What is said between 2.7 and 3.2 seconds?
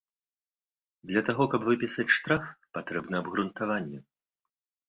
патрэбна